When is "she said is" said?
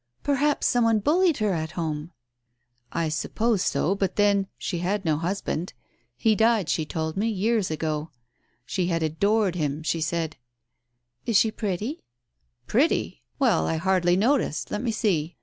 9.83-11.37